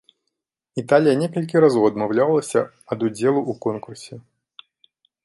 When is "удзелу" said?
3.09-3.41